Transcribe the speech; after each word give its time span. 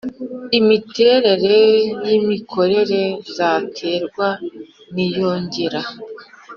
miterere 0.67 1.57
y 2.05 2.09
imikorere 2.19 3.01
zaterwa 3.35 4.27
n 4.93 4.95
iyongera 5.07 5.81